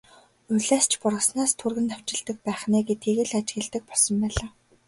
Улиас 0.53 0.85
ч 0.91 0.93
бургаснаас 1.01 1.51
түргэн 1.59 1.85
навчилдаг 1.91 2.37
байх 2.45 2.61
нь 2.67 2.77
ээ 2.77 2.83
гэдгийг 2.89 3.17
л 3.27 3.35
ажигладаг 3.39 3.83
болсон 3.89 4.15
байлаа. 4.23 4.49